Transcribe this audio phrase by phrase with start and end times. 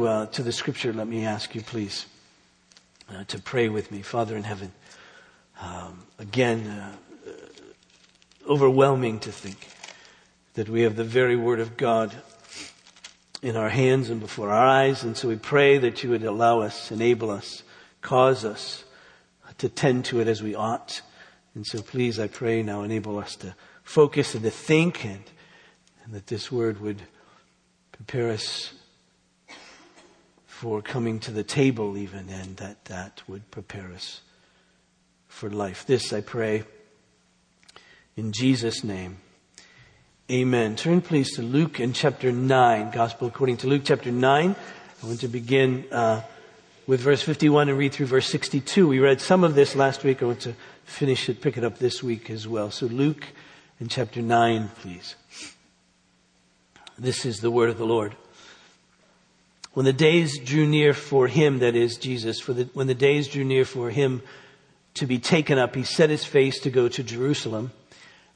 [0.00, 2.06] to, uh, to the scripture, let me ask you, please,
[3.10, 4.00] uh, to pray with me.
[4.00, 4.72] Father in heaven,
[5.60, 6.96] um, again, uh,
[8.48, 9.68] overwhelming to think
[10.54, 12.14] that we have the very word of God
[13.42, 15.02] in our hands and before our eyes.
[15.02, 17.62] And so we pray that you would allow us, enable us,
[18.00, 18.84] cause us
[19.58, 21.02] to tend to it as we ought.
[21.54, 25.24] And so please, I pray now, enable us to focus and to think and,
[26.04, 27.02] and that this word would
[27.92, 28.72] prepare us
[30.60, 34.20] for coming to the table even and that that would prepare us
[35.26, 35.86] for life.
[35.86, 36.64] This I pray
[38.14, 39.16] in Jesus' name.
[40.30, 40.76] Amen.
[40.76, 44.54] Turn please to Luke in chapter 9, Gospel according to Luke chapter 9.
[45.02, 46.20] I want to begin uh,
[46.86, 48.86] with verse 51 and read through verse 62.
[48.86, 50.22] We read some of this last week.
[50.22, 50.54] I want to
[50.84, 52.70] finish it, pick it up this week as well.
[52.70, 53.24] So Luke
[53.80, 55.16] in chapter 9, please.
[56.98, 58.14] This is the word of the Lord.
[59.72, 63.28] When the days drew near for him, that is Jesus, for the, when the days
[63.28, 64.22] drew near for him
[64.94, 67.70] to be taken up, he set his face to go to Jerusalem.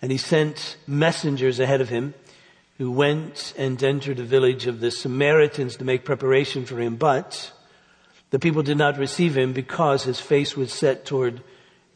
[0.00, 2.14] And he sent messengers ahead of him
[2.78, 6.96] who went and entered the village of the Samaritans to make preparation for him.
[6.96, 7.52] But
[8.30, 11.40] the people did not receive him because his face was set toward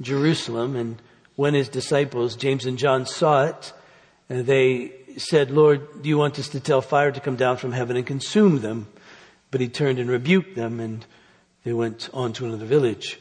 [0.00, 0.74] Jerusalem.
[0.74, 1.00] And
[1.36, 3.72] when his disciples, James and John, saw it,
[4.28, 7.96] they said, Lord, do you want us to tell fire to come down from heaven
[7.96, 8.88] and consume them?
[9.50, 11.04] But he turned and rebuked them and
[11.64, 13.18] they went on to another village.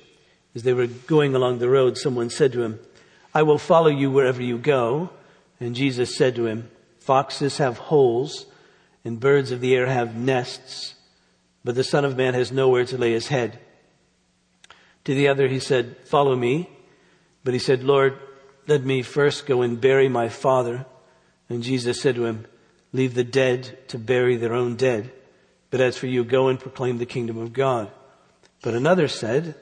[0.55, 2.79] As they were going along the road, someone said to him,
[3.33, 5.11] I will follow you wherever you go.
[5.59, 8.45] And Jesus said to him, Foxes have holes
[9.05, 10.95] and birds of the air have nests,
[11.63, 13.59] but the Son of Man has nowhere to lay his head.
[15.05, 16.69] To the other he said, Follow me.
[17.43, 18.19] But he said, Lord,
[18.67, 20.85] let me first go and bury my father.
[21.47, 22.45] And Jesus said to him,
[22.91, 25.13] Leave the dead to bury their own dead.
[25.69, 27.91] But as for you, go and proclaim the kingdom of God.
[28.61, 29.55] But another said,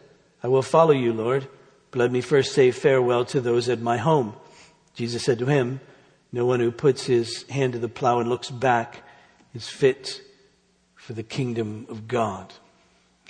[0.44, 1.48] I will follow you, Lord
[1.96, 4.36] but let me first say farewell to those at my home.
[4.96, 5.80] Jesus said to him,
[6.34, 9.02] No one who puts his hand to the plow and looks back
[9.54, 10.22] is fit
[10.96, 12.54] for the kingdom of God.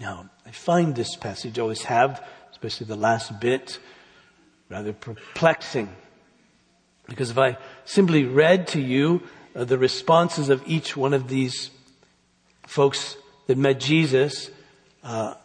[0.01, 3.77] Now, I find this passage, always have, especially the last bit,
[4.67, 5.95] rather perplexing.
[7.07, 9.21] Because if I simply read to you
[9.55, 11.69] uh, the responses of each one of these
[12.67, 13.17] folks
[13.47, 14.49] that met Jesus,
[15.03, 15.35] uh,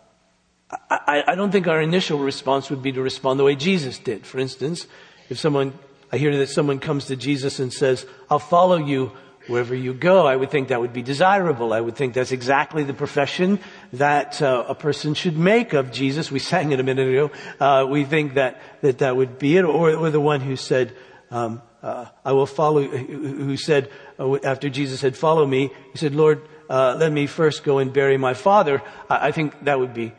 [0.88, 4.24] I, I don't think our initial response would be to respond the way Jesus did.
[4.24, 4.86] For instance,
[5.28, 5.72] if someone,
[6.12, 9.12] I hear that someone comes to Jesus and says, I'll follow you
[9.46, 11.72] wherever you go, I would think that would be desirable.
[11.72, 13.58] I would think that's exactly the profession
[13.94, 16.30] that uh, a person should make of Jesus.
[16.30, 17.30] We sang it a minute ago.
[17.58, 19.64] Uh, we think that, that that would be it.
[19.64, 20.94] Or, or the one who said,
[21.30, 26.14] um, uh, I will follow, who said, uh, after Jesus said, follow me, he said,
[26.14, 28.80] Lord, uh, let me first go and bury my father.
[29.10, 30.12] I, I think that would be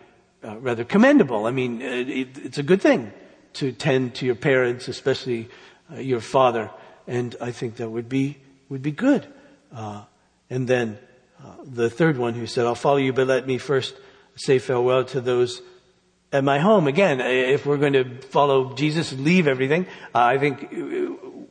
[0.44, 1.46] uh, rather commendable.
[1.46, 3.14] I mean, uh, it, it's a good thing
[3.54, 5.48] to tend to your parents, especially
[5.92, 6.70] uh, your father,
[7.08, 9.26] and I think that would be would be good.
[9.74, 10.04] Uh,
[10.50, 11.00] and then
[11.42, 13.96] uh, the third one who said, "I'll follow you, but let me first
[14.36, 15.62] say farewell to those."
[16.34, 19.86] At my home, again, if we're going to follow Jesus and leave everything,
[20.16, 20.70] I think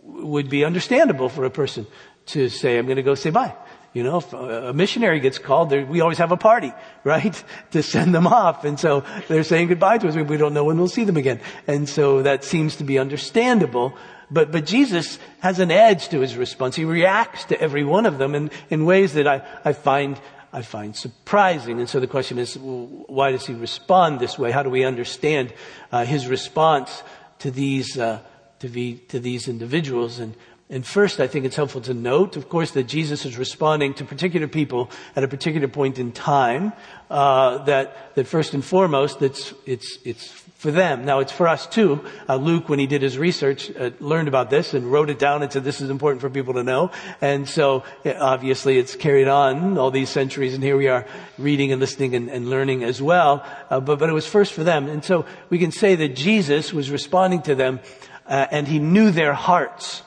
[0.03, 1.87] would be understandable for a person
[2.27, 3.55] to say, I'm going to go say bye.
[3.93, 6.73] You know, if a missionary gets called, we always have a party,
[7.05, 7.43] right?
[7.73, 8.65] To send them off.
[8.65, 10.15] And so they're saying goodbye to us.
[10.15, 11.41] We don't know when we'll see them again.
[11.67, 13.97] And so that seems to be understandable.
[14.31, 16.77] But, but Jesus has an edge to his response.
[16.77, 20.21] He reacts to every one of them in, in ways that I, I find,
[20.53, 21.81] I find surprising.
[21.81, 24.53] And so the question is, why does he respond this way?
[24.53, 25.53] How do we understand
[25.91, 27.03] uh, his response
[27.41, 28.21] to these, uh,
[28.61, 30.21] to, be, to these individuals?
[30.21, 30.37] And
[30.71, 34.05] and first, I think it's helpful to note, of course, that Jesus is responding to
[34.05, 36.73] particular people at a particular point in time.
[37.11, 41.05] Uh, that that first and foremost, it's it's it's for them.
[41.05, 42.05] Now, it's for us too.
[42.29, 45.43] Uh, Luke, when he did his research, uh, learned about this and wrote it down
[45.43, 46.93] and said this is important for people to know.
[47.21, 51.05] And so, obviously, it's carried on all these centuries, and here we are
[51.37, 53.45] reading and listening and, and learning as well.
[53.71, 56.73] Uh, but but it was first for them, and so we can say that Jesus
[56.73, 57.81] was responding to them,
[58.27, 60.05] uh, and he knew their hearts.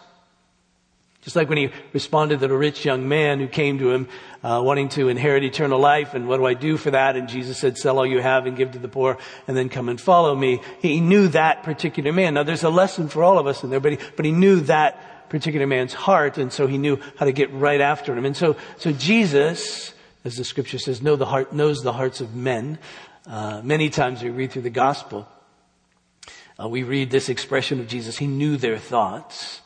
[1.24, 4.10] Just like when he responded to the rich young man who came to him
[4.44, 7.16] uh, wanting to inherit eternal life, and what do I do for that?
[7.16, 9.18] And Jesus said, "Sell all you have and give to the poor,
[9.48, 12.34] and then come and follow me." He knew that particular man.
[12.34, 14.60] Now, there's a lesson for all of us in there, but he, but he knew
[14.62, 18.24] that particular man's heart, and so he knew how to get right after him.
[18.24, 19.92] And so, so Jesus,
[20.24, 22.78] as the Scripture says, know the heart, knows the hearts of men.
[23.26, 25.28] Uh, many times we read through the Gospel,
[26.62, 28.16] uh, we read this expression of Jesus.
[28.20, 29.62] He knew their thoughts.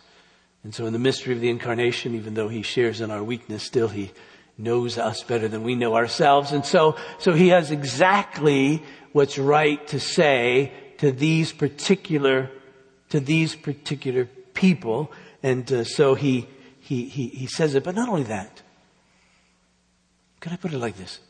[0.68, 3.64] And so in the mystery of the incarnation, even though he shares in our weakness,
[3.64, 4.12] still he
[4.58, 6.52] knows us better than we know ourselves.
[6.52, 8.84] And so, so he has exactly
[9.14, 12.52] what's right to say to these particular,
[13.12, 15.10] to these particular people.
[15.42, 16.50] And uh, so he,
[16.82, 18.62] he, he, he says it, but not only that.
[20.42, 21.22] Can I put it like this?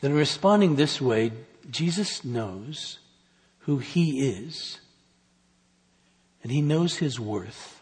[0.00, 1.32] That in responding this way,
[1.70, 3.00] Jesus knows
[3.58, 4.78] who he is,
[6.42, 7.77] and he knows his worth,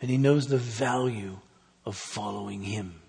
[0.00, 1.38] and he knows the value
[1.84, 3.00] of following him.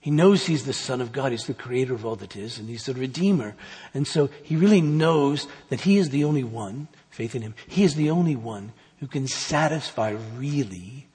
[0.00, 1.32] He knows he's the Son of God.
[1.32, 3.56] He's the creator of all that is, and he's the Redeemer.
[3.92, 7.82] And so he really knows that he is the only one, faith in him, he
[7.82, 11.08] is the only one who can satisfy really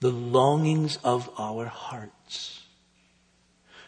[0.00, 2.60] the longings of our hearts.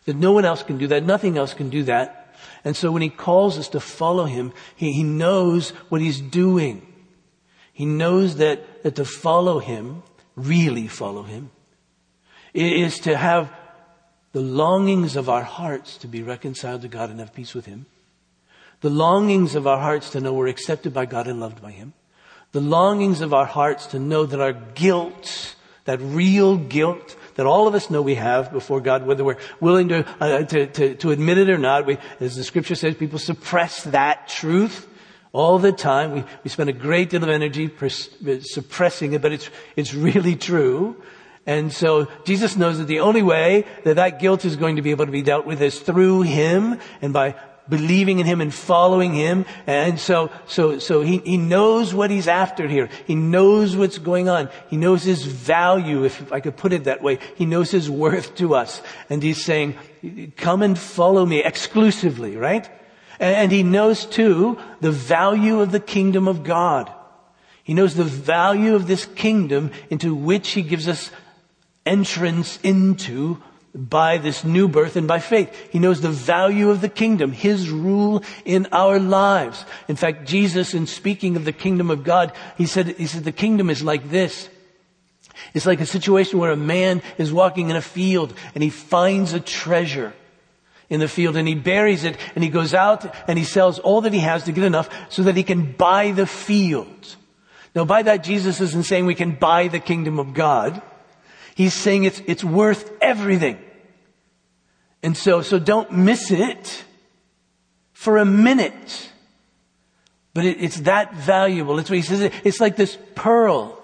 [0.06, 2.34] That no one else can do that, nothing else can do that.
[2.64, 6.94] And so when he calls us to follow him, he, he knows what he's doing.
[7.74, 10.04] He knows that, that to follow him,
[10.36, 11.50] really follow him,
[12.54, 13.52] is to have
[14.30, 17.86] the longings of our hearts to be reconciled to God and have peace with Him,
[18.82, 21.94] the longings of our hearts to know we're accepted by God and loved by Him,
[22.52, 25.56] the longings of our hearts to know that our guilt,
[25.86, 29.88] that real guilt that all of us know we have before God, whether we're willing
[29.88, 33.18] to, uh, to, to, to, admit it or not, we, as the scripture says, people
[33.18, 34.86] suppress that truth
[35.36, 36.12] all the time.
[36.12, 37.70] We, we spend a great deal of energy
[38.40, 40.96] suppressing it, but it's, it's really true.
[41.44, 44.92] And so Jesus knows that the only way that that guilt is going to be
[44.92, 47.34] able to be dealt with is through Him and by
[47.68, 49.44] believing in Him and following Him.
[49.66, 52.88] And so, so, so he, he knows what He's after here.
[53.06, 54.48] He knows what's going on.
[54.70, 57.18] He knows His value, if I could put it that way.
[57.36, 58.80] He knows His worth to us.
[59.10, 59.76] And He's saying,
[60.36, 62.66] come and follow me exclusively, right?
[63.18, 66.92] And He knows too the value of the kingdom of God.
[67.62, 71.10] He knows the value of this kingdom into which He gives us
[71.84, 73.42] entrance into
[73.74, 75.54] by this new birth and by faith.
[75.70, 79.64] He knows the value of the kingdom, His rule in our lives.
[79.88, 83.32] In fact, Jesus, in speaking of the kingdom of God, He said, He said, the
[83.32, 84.48] kingdom is like this.
[85.54, 89.32] It's like a situation where a man is walking in a field and he finds
[89.32, 90.12] a treasure
[90.88, 94.02] in the field and he buries it and he goes out and he sells all
[94.02, 97.16] that he has to get enough so that he can buy the field.
[97.74, 100.80] Now by that Jesus isn't saying we can buy the kingdom of God.
[101.54, 103.58] He's saying it's, it's worth everything.
[105.02, 106.84] And so, so don't miss it
[107.92, 109.10] for a minute.
[110.34, 111.78] But it, it's that valuable.
[111.78, 112.30] It's what he says.
[112.44, 113.82] It's like this pearl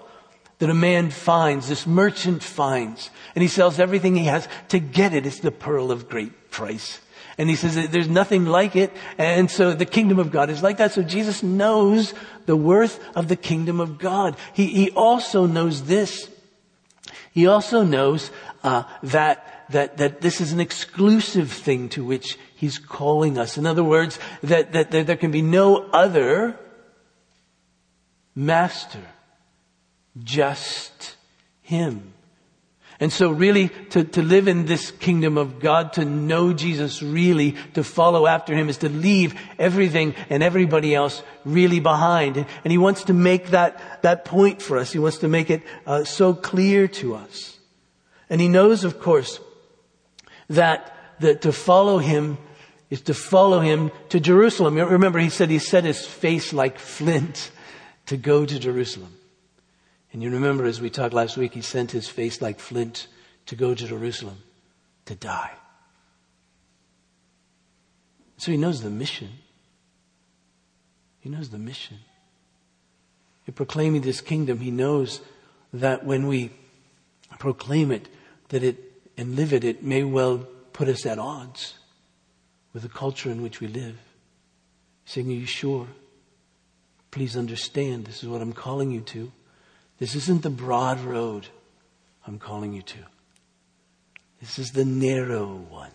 [0.59, 5.13] that a man finds, this merchant finds, and he sells everything he has to get
[5.13, 5.25] it.
[5.25, 7.01] It's the pearl of great price.
[7.37, 8.93] And he says there's nothing like it.
[9.17, 10.91] And so the kingdom of God is like that.
[10.91, 12.13] So Jesus knows
[12.45, 14.37] the worth of the kingdom of God.
[14.53, 16.29] He, he also knows this.
[17.31, 18.29] He also knows
[18.63, 23.57] uh, that, that, that this is an exclusive thing to which he's calling us.
[23.57, 26.59] In other words, that, that, that there can be no other
[28.35, 29.01] master,
[30.23, 31.15] just
[31.63, 32.12] him.
[33.03, 37.57] And so really to, to live in this kingdom of God, to know Jesus really,
[37.73, 42.37] to follow after him is to leave everything and everybody else really behind.
[42.37, 44.93] And he wants to make that, that point for us.
[44.93, 47.59] He wants to make it uh, so clear to us.
[48.29, 49.41] And he knows, of course,
[50.47, 52.37] that, that to follow him
[52.89, 54.75] is to follow him to Jerusalem.
[54.75, 57.51] Remember, he said he set his face like flint
[58.05, 59.13] to go to Jerusalem.
[60.13, 63.07] And you remember, as we talked last week, he sent his face like flint
[63.47, 64.37] to go to Jerusalem
[65.05, 65.51] to die.
[68.37, 69.29] So he knows the mission.
[71.19, 71.97] He knows the mission.
[73.47, 75.21] In proclaiming this kingdom, he knows
[75.73, 76.51] that when we
[77.39, 78.07] proclaim it,
[78.49, 78.77] that it
[79.17, 81.75] and live it, it may well put us at odds
[82.73, 83.97] with the culture in which we live.
[85.05, 85.87] Saying, Are you sure?
[87.11, 89.31] Please understand, this is what I'm calling you to.
[89.99, 91.47] This isn't the broad road
[92.25, 92.99] I'm calling you to.
[94.39, 95.91] This is the narrow one.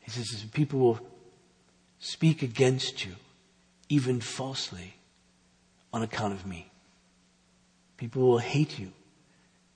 [0.00, 1.00] He says, people will
[2.00, 3.12] speak against you,
[3.88, 4.94] even falsely,
[5.92, 6.70] on account of me.
[7.96, 8.90] People will hate you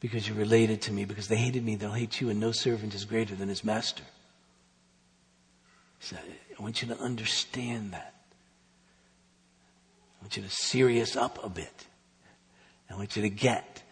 [0.00, 1.04] because you're related to me.
[1.04, 4.02] Because they hated me, they'll hate you, and no servant is greater than his master.
[6.00, 8.15] So I want you to understand that.
[10.26, 11.86] Want you to serious up a bit.
[12.90, 13.84] I want you to get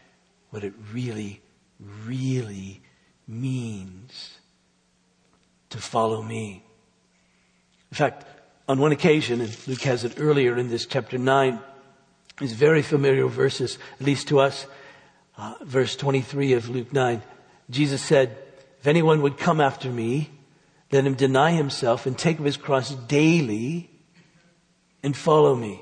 [0.51, 1.41] what it really,
[2.05, 2.83] really
[3.29, 4.39] means
[5.71, 6.65] to follow me.
[7.93, 8.27] In fact,
[8.69, 11.61] on one occasion, and Luke has it earlier in this chapter 9,
[12.41, 14.67] these very familiar verses, at least to us,
[15.39, 17.23] Uh, verse 23 of Luke 9,
[17.71, 18.37] Jesus said,
[18.81, 20.31] if anyone would come after me,
[20.91, 23.89] let him deny himself and take up his cross daily
[25.01, 25.81] and follow me.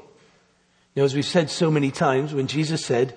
[0.94, 3.16] Now, as we've said so many times, when Jesus said,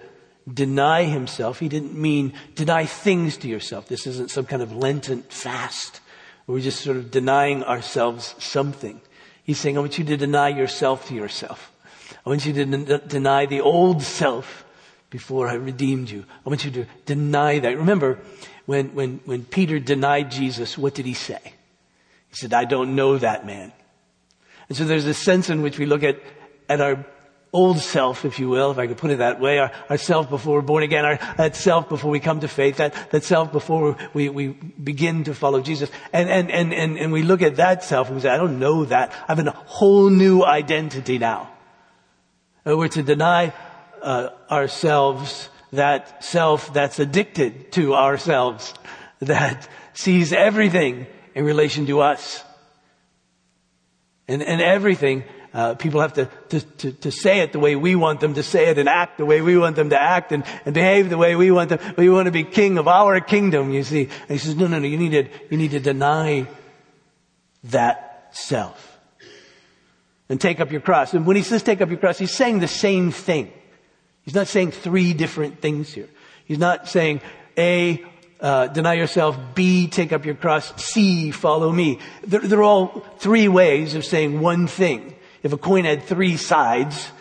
[0.52, 3.88] deny himself, he didn't mean deny things to yourself.
[3.88, 6.00] This isn't some kind of Lenten fast
[6.46, 9.02] where we're just sort of denying ourselves something.
[9.44, 11.72] He's saying, I want you to deny yourself to yourself.
[12.26, 14.66] I want you to deny the old self
[15.10, 16.26] before I redeemed you.
[16.46, 17.78] I want you to deny that.
[17.78, 18.20] Remember,
[18.66, 21.40] when, when, when Peter denied Jesus, what did he say?
[22.30, 23.72] He said, I don't know that man.
[24.68, 26.20] And so there's a sense in which we look at,
[26.68, 27.06] at our
[27.56, 30.30] old self, if you will, if I could put it that way, our, our self
[30.30, 33.54] before we're born again, our, that self before we come to faith, that, that self
[33.54, 35.90] before we, we begin to follow Jesus.
[36.12, 38.60] And, and, and, and, and we look at that self and we say, I don't
[38.60, 39.14] know that.
[39.28, 41.50] I have a whole new identity now.
[42.68, 43.54] Uh, we're to deny
[44.02, 48.74] uh, ourselves that self that's addicted to ourselves,
[49.20, 52.44] that sees everything in relation to us.
[54.28, 55.24] And, and everything,
[55.56, 58.44] uh, people have to, to, to, to, say it the way we want them to
[58.44, 61.18] say it and act the way we want them to act and, and behave the
[61.18, 61.80] way we want them.
[61.98, 64.04] We want to be king of our kingdom, you see.
[64.04, 66.46] And he says, no, no, no, you need to, you need to deny
[67.64, 69.00] that self.
[70.28, 71.14] And take up your cross.
[71.14, 73.50] And when he says take up your cross, he's saying the same thing.
[74.24, 76.10] He's not saying three different things here.
[76.44, 77.22] He's not saying,
[77.58, 78.04] A,
[78.42, 79.40] uh, deny yourself.
[79.56, 80.74] B, take up your cross.
[80.84, 82.00] C, follow me.
[82.28, 85.16] They're, they're, all three ways of saying one thing.
[85.46, 87.12] If a coin had three sides,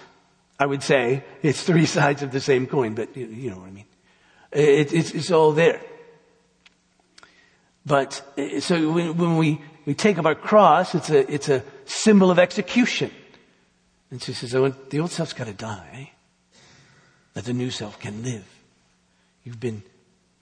[0.59, 3.71] I would say it's three sides of the same coin, but you, know what I
[3.71, 3.85] mean.
[4.51, 5.83] It, it's, it's all there.
[7.85, 11.63] But, eh, so when, when, we, we take up our cross, it's a, it's a
[11.85, 13.11] symbol of execution.
[14.11, 16.13] And she says, oh, the old self's gotta die,
[17.35, 18.49] that the new self can live.
[19.45, 19.83] You've been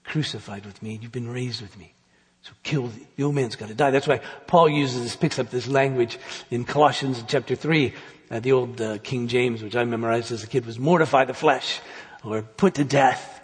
[0.04, 1.00] crucified with me.
[1.02, 1.94] You've been raised with me.
[2.42, 3.90] So kill the, the old man's got to die.
[3.90, 6.18] That's why Paul uses this, picks up this language
[6.50, 7.94] in Colossians chapter three.
[8.30, 11.34] Uh, the old uh, King James, which I memorized as a kid, was mortify the
[11.34, 11.80] flesh
[12.24, 13.40] or put to death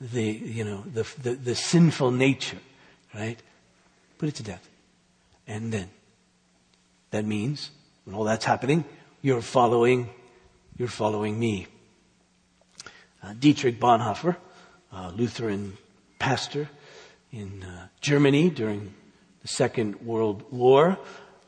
[0.00, 2.58] the, you know, the, the, the sinful nature,
[3.14, 3.40] right?
[4.18, 4.68] Put it to death.
[5.46, 5.88] And then
[7.12, 7.70] that means
[8.04, 8.84] when all that's happening,
[9.22, 10.10] you're following,
[10.76, 11.66] you're following me.
[13.22, 14.36] Uh, Dietrich Bonhoeffer,
[14.92, 15.78] uh, Lutheran
[16.18, 16.68] pastor
[17.34, 18.94] in uh, Germany during
[19.42, 20.96] the Second World War.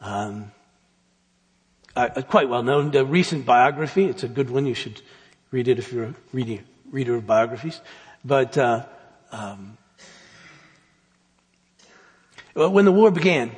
[0.00, 0.50] Um,
[1.94, 2.90] uh, quite well known.
[2.90, 4.66] The recent biography, it's a good one.
[4.66, 5.00] You should
[5.52, 7.80] read it if you're a reading, reader of biographies.
[8.24, 8.84] But uh,
[9.30, 9.78] um,
[12.54, 13.52] when the war began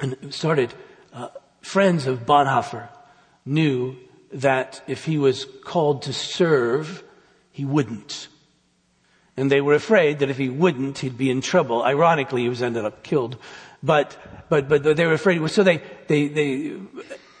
[0.00, 0.72] and started,
[1.12, 1.28] uh,
[1.60, 2.88] friends of Bonhoeffer
[3.44, 3.96] knew
[4.32, 7.04] that if he was called to serve,
[7.52, 8.28] he wouldn't.
[9.36, 11.82] And they were afraid that if he wouldn't, he'd be in trouble.
[11.82, 13.36] Ironically, he was ended up killed.
[13.82, 14.16] But,
[14.48, 15.48] but, but they were afraid.
[15.50, 16.76] So they, they, they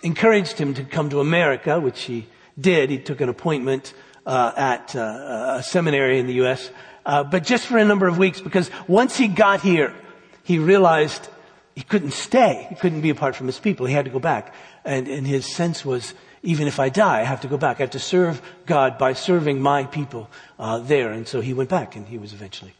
[0.02, 2.26] encouraged him to come to America, which he
[2.58, 2.90] did.
[2.90, 3.92] He took an appointment
[4.24, 6.70] uh, at uh, a seminary in the U.S.,
[7.06, 9.94] uh, but just for a number of weeks, because once he got here,
[10.42, 11.28] he realized
[11.74, 12.66] he couldn't stay.
[12.68, 13.86] He couldn't be apart from his people.
[13.86, 14.54] He had to go back.
[14.84, 17.76] And, and his sense was, even if I die, I have to go back.
[17.76, 21.12] I have to serve God by serving my people uh, there.
[21.12, 22.74] And so he went back and he was eventually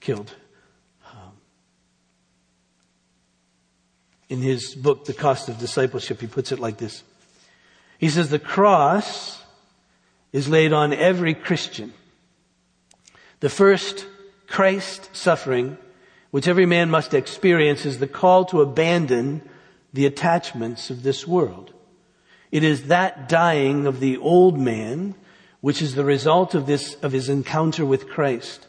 [0.00, 0.34] killed.
[1.10, 1.32] Um,
[4.28, 7.02] in his book, The Cost of Discipleship, he puts it like this.
[7.98, 9.42] He says, the cross
[10.32, 11.92] is laid on every Christian.
[13.40, 14.06] The first
[14.46, 15.78] Christ suffering,
[16.30, 19.42] which every man must experience, is the call to abandon
[19.92, 21.72] the attachments of this world.
[22.50, 25.14] It is that dying of the old man
[25.60, 28.66] which is the result of this, of his encounter with Christ.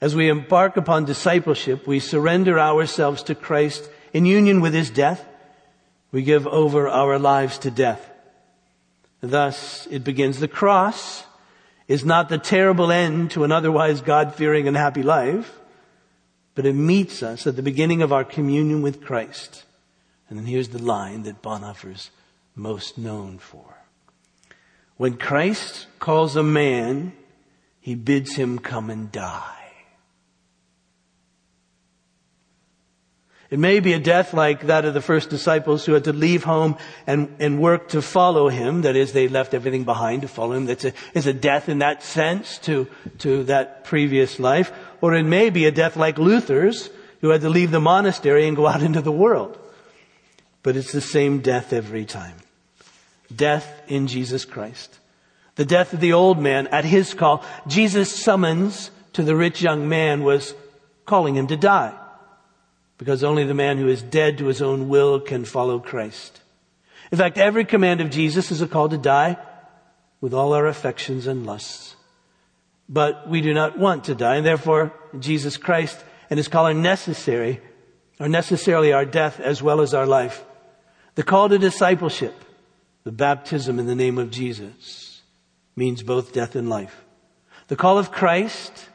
[0.00, 5.24] As we embark upon discipleship, we surrender ourselves to Christ in union with his death.
[6.10, 8.10] We give over our lives to death.
[9.20, 10.40] Thus, it begins.
[10.40, 11.24] The cross
[11.88, 15.58] is not the terrible end to an otherwise God-fearing and happy life,
[16.54, 19.64] but it meets us at the beginning of our communion with Christ.
[20.28, 22.10] And then here's the line that Bonhoeffer's
[22.54, 23.64] most known for.
[24.96, 27.12] When Christ calls a man,
[27.80, 29.50] he bids him come and die.
[33.50, 36.42] It may be a death like that of the first disciples who had to leave
[36.42, 38.82] home and, and work to follow him.
[38.82, 40.66] That is, they left everything behind to follow him.
[40.66, 44.72] That's a, it's a death in that sense to, to that previous life.
[45.00, 48.56] Or it may be a death like Luther's who had to leave the monastery and
[48.56, 49.58] go out into the world.
[50.62, 52.36] But it's the same death every time
[53.36, 54.98] death in Jesus Christ.
[55.56, 57.44] The death of the old man at his call.
[57.66, 60.54] Jesus' summons to the rich young man was
[61.06, 61.94] calling him to die.
[62.98, 66.40] Because only the man who is dead to his own will can follow Christ.
[67.12, 69.36] In fact, every command of Jesus is a call to die
[70.20, 71.96] with all our affections and lusts.
[72.88, 76.74] But we do not want to die, and therefore Jesus Christ and his call are
[76.74, 77.60] necessary,
[78.20, 80.44] are necessarily our death as well as our life.
[81.14, 82.34] The call to discipleship,
[83.04, 85.22] the baptism in the name of Jesus,
[85.76, 87.04] means both death and life.
[87.68, 88.88] The call of Christ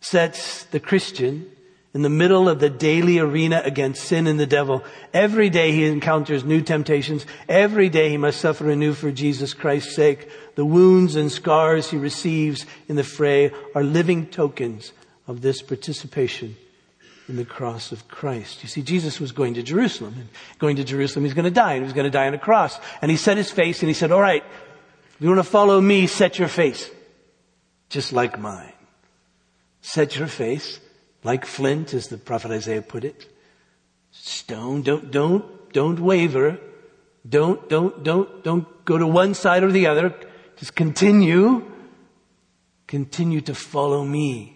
[0.00, 1.50] sets the Christian
[1.94, 4.84] in the middle of the daily arena against sin and the devil.
[5.12, 7.24] Every day he encounters new temptations.
[7.48, 10.28] Every day he must suffer anew for Jesus Christ's sake.
[10.56, 14.92] The wounds and scars he receives in the fray are living tokens
[15.26, 16.56] of this participation
[17.28, 18.62] in the cross of Christ.
[18.62, 20.28] You see, Jesus was going to Jerusalem and
[20.58, 22.38] going to Jerusalem, he's going to die and he was going to die on a
[22.38, 22.78] cross.
[23.00, 25.80] And he set his face and he said, all right, if you want to follow
[25.80, 26.90] me, set your face.
[27.88, 28.72] Just like mine.
[29.80, 30.80] Set your face
[31.24, 33.26] like flint, as the prophet Isaiah put it.
[34.12, 36.58] Stone, don't, don't, don't waver.
[37.26, 40.14] Don't, don't, don't, don't go to one side or the other.
[40.56, 41.70] Just continue.
[42.86, 44.53] Continue to follow me.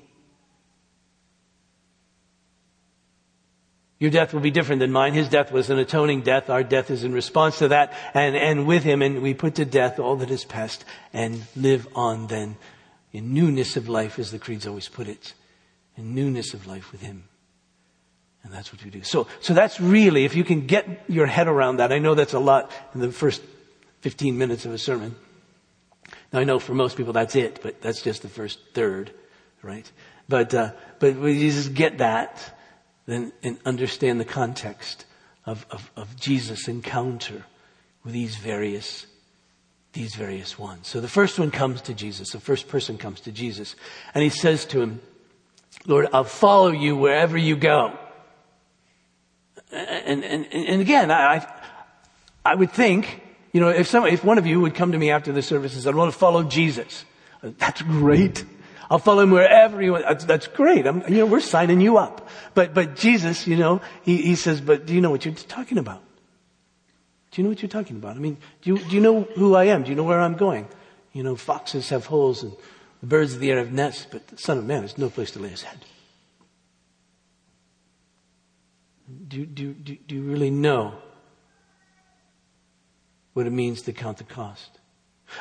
[3.98, 5.12] Your death will be different than mine.
[5.12, 6.50] His death was an atoning death.
[6.50, 7.92] Our death is in response to that.
[8.14, 11.88] And, and with him, and we put to death all that is past and live
[11.96, 12.56] on then
[13.12, 15.32] in newness of life, as the creeds always put it
[15.98, 17.24] in newness of life with Him.
[18.44, 19.02] And that's what we do.
[19.02, 22.34] So, so that's really, if you can get your head around that, I know that's
[22.34, 23.42] a lot in the first
[24.00, 25.16] 15 minutes of a sermon.
[26.32, 29.10] Now I know for most people that's it, but that's just the first third,
[29.62, 29.90] right?
[30.28, 32.57] But, uh, but you just get that,
[33.08, 35.06] then, and understand the context
[35.46, 37.44] of, of, of Jesus' encounter
[38.04, 39.06] with these various,
[39.94, 40.86] these various ones.
[40.86, 42.32] So the first one comes to Jesus.
[42.32, 43.74] The first person comes to Jesus.
[44.14, 45.00] And he says to him,
[45.86, 47.98] Lord, I'll follow you wherever you go.
[49.72, 51.50] And, and, and again, I,
[52.44, 55.10] I would think, you know, if some, if one of you would come to me
[55.10, 57.06] after the service and said, I want to follow Jesus,
[57.42, 58.44] that's great.
[58.90, 60.04] I'll follow him wherever you want.
[60.04, 60.86] That's, that's great.
[60.86, 62.28] I'm, you know, we're signing you up.
[62.54, 65.78] But, but Jesus, you know, he, he says, but do you know what you're talking
[65.78, 66.02] about?
[67.30, 68.16] Do you know what you're talking about?
[68.16, 69.82] I mean, do you, do you know who I am?
[69.82, 70.66] Do you know where I'm going?
[71.12, 72.52] You know, foxes have holes and
[73.00, 75.32] the birds of the air have nests, but the Son of Man has no place
[75.32, 75.78] to lay his head.
[79.28, 80.94] Do, do, do, do you really know
[83.34, 84.77] what it means to count the cost?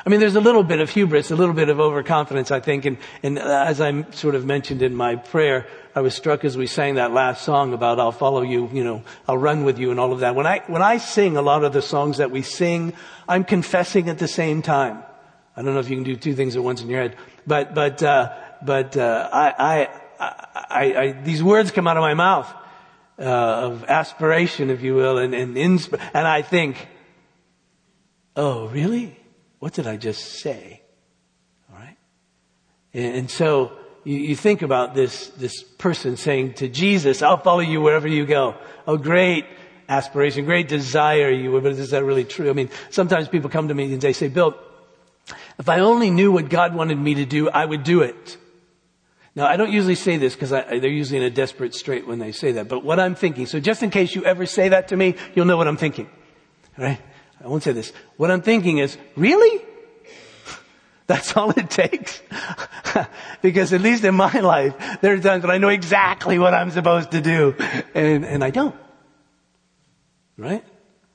[0.04, 2.84] I mean, there's a little bit of hubris, a little bit of overconfidence, I think.
[2.84, 6.66] And, and as I sort of mentioned in my prayer, I was struck as we
[6.66, 9.98] sang that last song about I'll follow you, you know, I'll run with you and
[9.98, 10.34] all of that.
[10.34, 12.92] When I, when I sing a lot of the songs that we sing,
[13.28, 15.02] I'm confessing at the same time.
[15.56, 17.16] I don't know if you can do two things at once in your head.
[17.46, 19.88] But, but, uh, but, uh, I, I,
[20.20, 22.52] I, I, these words come out of my mouth,
[23.18, 26.88] uh, of aspiration, if you will, and, and insp- and I think,
[28.36, 29.18] oh, really?
[29.58, 30.82] What did I just say?
[31.70, 31.96] All right.
[32.94, 33.72] And, and so,
[34.04, 38.26] you, you, think about this, this person saying to Jesus, I'll follow you wherever you
[38.26, 38.56] go.
[38.86, 39.44] Oh, great
[39.88, 42.50] aspiration, great desire you but is that really true?
[42.50, 44.54] I mean, sometimes people come to me and they say, Bill,
[45.58, 48.36] if I only knew what God wanted me to do, I would do it.
[49.34, 52.32] Now, I don't usually say this because they're usually in a desperate strait when they
[52.32, 54.96] say that, but what I'm thinking, so just in case you ever say that to
[54.96, 56.08] me, you'll know what I'm thinking.
[56.76, 57.00] Right?
[57.42, 57.92] I won't say this.
[58.16, 59.64] What I'm thinking is, really?
[61.06, 62.20] That's all it takes?
[63.42, 66.70] because at least in my life, there are times when I know exactly what I'm
[66.70, 67.54] supposed to do,
[67.94, 68.74] and, and I don't.
[70.36, 70.64] Right?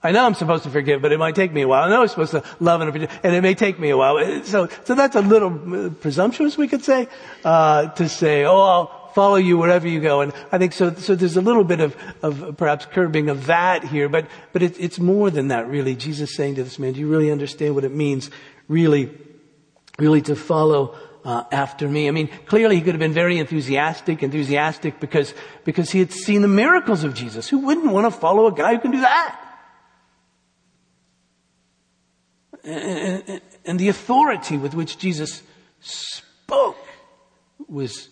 [0.02, 1.84] I know I'm supposed to forgive, but it might take me a while.
[1.84, 4.44] I know I'm supposed to love and forgive, and it may take me a while.
[4.44, 7.08] So, so that's a little uh, presumptuous, we could say,
[7.46, 10.94] uh, to say, "Oh, I'll follow you wherever you go." And I think so.
[10.94, 14.80] So there's a little bit of, of perhaps curbing of that here, but but it,
[14.80, 15.96] it's more than that, really.
[15.96, 18.30] Jesus saying to this man, "Do you really understand what it means,
[18.68, 19.12] really,
[20.00, 20.96] really to follow?"
[21.26, 22.10] Uh, after me.
[22.10, 26.42] I mean, clearly he could have been very enthusiastic, enthusiastic because, because he had seen
[26.42, 27.48] the miracles of Jesus.
[27.48, 29.44] Who wouldn't want to follow a guy who can do that?
[32.64, 35.44] and, and the authority with which Jesus
[35.82, 36.78] spoke
[37.68, 38.10] was,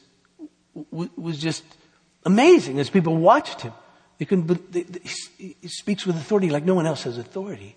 [0.91, 1.63] was just
[2.25, 3.73] amazing as people watched him.
[4.17, 4.99] They couldn't, they, they,
[5.37, 7.75] he speaks with authority like no one else has authority.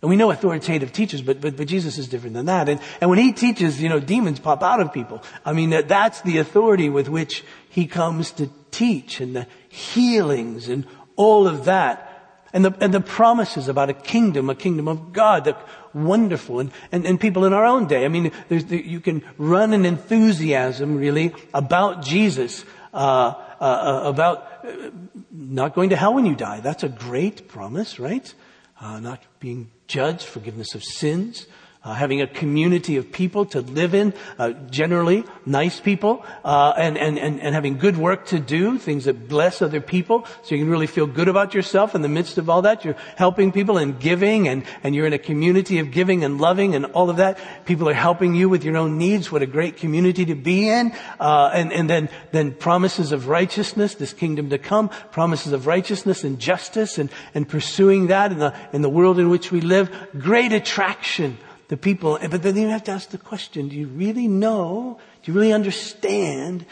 [0.00, 2.68] And we know authoritative teachers, but, but, but Jesus is different than that.
[2.68, 5.22] And, and when he teaches, you know, demons pop out of people.
[5.44, 10.68] I mean, that, that's the authority with which he comes to teach and the healings
[10.68, 12.08] and all of that
[12.52, 15.58] and the, and the promises about a kingdom, a kingdom of God that
[15.94, 16.60] wonderful.
[16.60, 20.96] And, and, and people in our own day, I mean, you can run an enthusiasm
[20.96, 24.90] really about Jesus, uh, uh, uh about uh,
[25.30, 26.60] not going to hell when you die.
[26.60, 28.32] That's a great promise, right?
[28.80, 31.46] Uh, not being judged, forgiveness of sins,
[31.84, 36.96] uh, having a community of people to live in, uh, generally nice people, uh, and,
[36.96, 40.62] and, and, and having good work to do, things that bless other people, so you
[40.62, 42.84] can really feel good about yourself in the midst of all that.
[42.84, 46.74] You're helping people and giving, and, and you're in a community of giving and loving
[46.74, 47.38] and all of that.
[47.64, 49.32] People are helping you with your own needs.
[49.32, 50.92] What a great community to be in.
[51.18, 56.22] Uh, and, and then, then promises of righteousness, this kingdom to come, promises of righteousness
[56.22, 59.90] and justice, and, and pursuing that in the, in the world in which we live.
[60.16, 61.38] Great attraction
[61.72, 65.32] the people, but then you have to ask the question, do you really know, do
[65.32, 66.66] you really understand,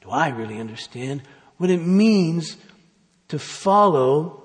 [0.00, 1.22] do I really understand
[1.58, 2.56] what it means
[3.28, 4.42] to follow,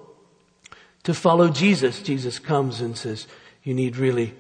[1.06, 2.04] to follow Jesus?
[2.04, 3.26] Jesus comes and says,
[3.64, 4.36] you need really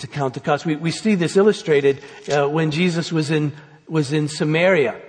[0.00, 0.66] to count the cost.
[0.66, 3.54] We, we see this illustrated uh, when Jesus was in,
[3.88, 5.00] was in Samaria.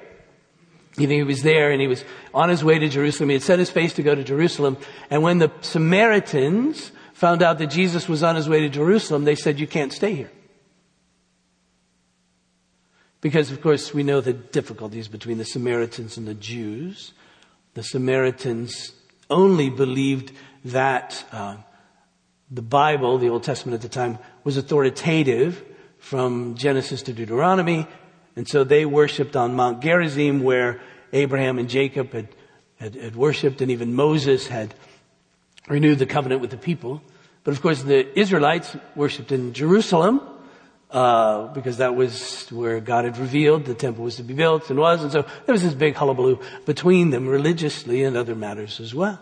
[0.97, 3.27] He was there and he was on his way to Jerusalem.
[3.27, 4.77] He had set his face to go to Jerusalem.
[5.09, 9.33] And when the Samaritans found out that Jesus was on his way to Jerusalem, they
[9.33, 10.29] said, you can't stay here.
[13.21, 17.13] Because of course we know the difficulties between the Samaritans and the Jews.
[17.73, 18.91] The Samaritans
[19.31, 20.31] only believed
[20.65, 21.57] that uh,
[22.51, 25.63] the Bible, the Old Testament at the time, was authoritative
[25.97, 27.87] from Genesis to Deuteronomy,
[28.35, 30.79] and so they worshipped on Mount Gerizim where
[31.13, 32.27] Abraham and Jacob had,
[32.75, 34.75] had, had worshipped, and even Moses had
[35.67, 37.01] renewed the covenant with the people.
[37.43, 40.21] But of course, the Israelites worshipped in Jerusalem
[40.91, 44.79] uh, because that was where God had revealed the temple was to be built and
[44.79, 48.95] was, and so there was this big hullabaloo between them religiously and other matters as
[48.95, 49.19] well.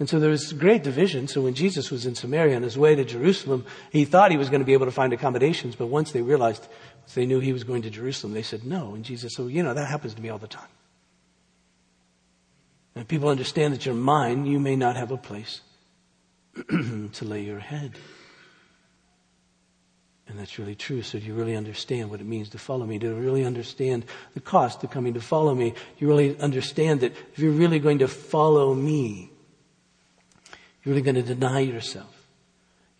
[0.00, 1.28] And so there was great division.
[1.28, 4.48] So when Jesus was in Samaria on his way to Jerusalem, he thought he was
[4.48, 6.66] going to be able to find accommodations, but once they realized,
[7.02, 8.94] once they knew he was going to Jerusalem, they said no.
[8.94, 10.68] And Jesus said, well, you know, that happens to me all the time.
[12.94, 15.60] And people understand that you're mine, you may not have a place
[16.68, 17.92] to lay your head.
[20.30, 21.02] And that's really true.
[21.02, 22.98] So do you really understand what it means to follow me?
[22.98, 25.70] Do you really understand the cost of coming to follow me?
[25.70, 29.30] Do you really understand that if you're really going to follow me,
[30.84, 32.28] you're really going to deny yourself.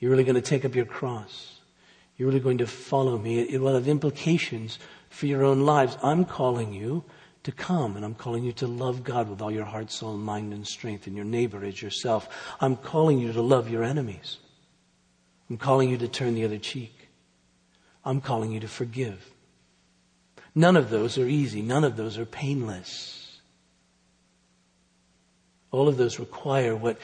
[0.01, 1.61] You're really going to take up your cross.
[2.17, 3.39] You're really going to follow me.
[3.39, 5.97] It will have implications for your own lives.
[6.03, 7.05] I'm calling you
[7.43, 7.97] to come.
[7.97, 11.07] And I'm calling you to love God with all your heart, soul, mind, and strength,
[11.07, 12.29] and your neighbor as yourself.
[12.61, 14.39] I'm calling you to love your enemies.
[15.49, 17.09] I'm calling you to turn the other cheek.
[18.05, 19.31] I'm calling you to forgive.
[20.55, 21.63] None of those are easy.
[21.63, 23.41] None of those are painless.
[25.71, 26.99] All of those require what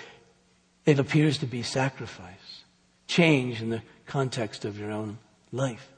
[0.85, 2.65] it appears to be sacrifice,
[3.07, 5.19] change in the context of your own
[5.53, 5.89] life.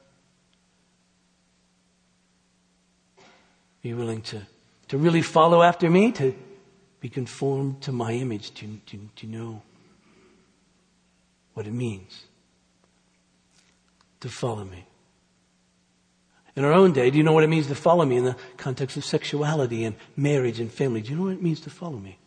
[3.81, 4.41] You willing to,
[4.89, 6.11] to really follow after me?
[6.13, 6.35] To
[6.99, 8.53] be conformed to my image?
[8.55, 9.61] To, to, to know
[11.53, 12.25] what it means
[14.19, 14.85] to follow me?
[16.55, 18.35] In our own day, do you know what it means to follow me in the
[18.57, 21.01] context of sexuality and marriage and family?
[21.01, 22.17] Do you know what it means to follow me?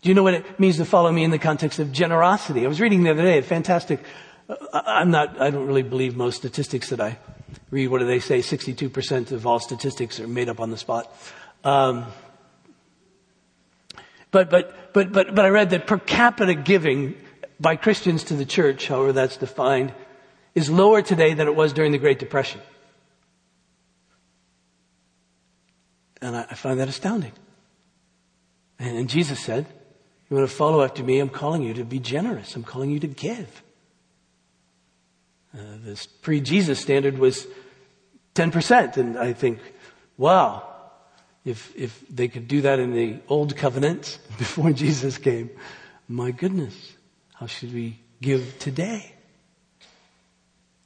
[0.00, 2.64] Do you know what it means to follow me in the context of generosity?
[2.64, 4.00] I was reading the other day a fantastic,
[4.48, 7.18] uh, I'm not, I don't really believe most statistics that I
[7.70, 8.40] read, what do they say?
[8.40, 11.12] 62% of all statistics are made up on the spot.
[11.64, 12.06] Um,
[14.30, 17.14] but, but, but, but, but I read that per capita giving
[17.60, 19.92] by Christians to the church, however that's defined,
[20.54, 22.60] is lower today than it was during the Great Depression.
[26.20, 27.32] And I, I find that astounding.
[28.78, 29.66] And, and Jesus said,
[30.28, 31.20] you want to follow after me?
[31.20, 32.54] I'm calling you to be generous.
[32.54, 33.62] I'm calling you to give.
[35.58, 37.46] Uh, this pre-Jesus standard was
[38.34, 38.96] 10%.
[38.96, 39.58] And I think,
[40.16, 40.62] wow,
[41.44, 45.50] if, if they could do that in the old covenant before Jesus came,
[46.06, 46.92] my goodness,
[47.34, 49.14] how should we give today?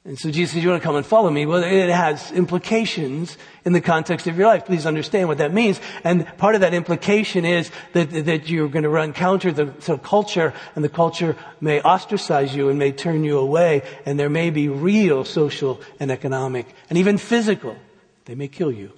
[0.05, 1.45] And so Jesus says, you want to come and follow me?
[1.45, 4.65] Well, it has implications in the context of your life.
[4.65, 5.79] Please understand what that means.
[6.03, 9.97] And part of that implication is that, that you're going to run counter the, the
[9.97, 14.49] culture and the culture may ostracize you and may turn you away and there may
[14.49, 17.77] be real social and economic and even physical.
[18.25, 18.91] They may kill you.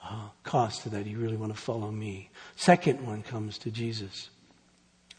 [0.00, 1.06] Uh, cost to that.
[1.06, 2.30] You really want to follow me.
[2.54, 4.30] Second one comes to Jesus.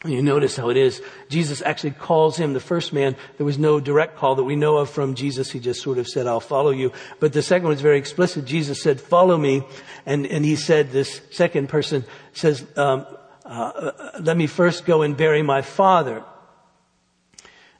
[0.05, 1.01] You notice how it is.
[1.27, 3.15] Jesus actually calls him the first man.
[3.37, 5.49] There was no direct call that we know of from Jesus.
[5.49, 6.91] He just sort of said, I'll follow you.
[7.19, 8.45] But the second one is very explicit.
[8.45, 9.63] Jesus said, follow me.
[10.05, 13.07] And, and he said, this second person says, um,
[13.43, 16.23] uh, let me first go and bury my father.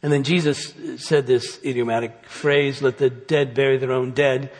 [0.01, 4.51] And then Jesus said this idiomatic phrase, let the dead bury their own dead.